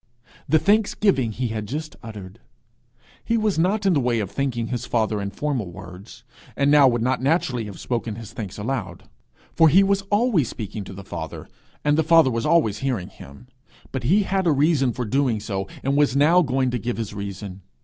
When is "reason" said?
14.51-14.91, 17.13-17.61